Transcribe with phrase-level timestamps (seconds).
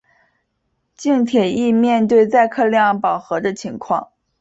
[0.97, 4.09] 轻铁亦面对载客量饱和的情况。